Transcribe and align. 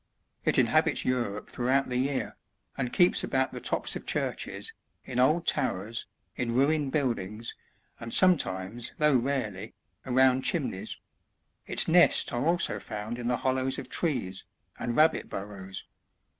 It 0.43 0.57
inhabits 0.57 1.05
Europe 1.05 1.47
through 1.51 1.69
out 1.69 1.89
the 1.89 1.97
year, 1.97 2.35
and 2.75 2.91
keeps 2.91 3.23
about 3.23 3.51
the 3.51 3.61
tops 3.61 3.95
of 3.95 4.07
churches, 4.07 4.73
in 5.05 5.19
old 5.19 5.45
towers, 5.45 6.07
in 6.35 6.55
ruined 6.55 6.91
buildings, 6.91 7.53
and 7.99 8.11
sometimes, 8.11 8.93
though 8.97 9.17
rarely, 9.17 9.75
around 10.03 10.41
chim 10.41 10.71
neys; 10.71 10.97
its 11.67 11.87
nests 11.87 12.31
are 12.31 12.47
also 12.47 12.79
found 12.79 13.19
in 13.19 13.27
the 13.27 13.37
hollows 13.45 13.77
of 13.77 13.89
trees, 13.89 14.43
and 14.79 14.95
rabbit 14.97 15.29
burrows. 15.29 15.85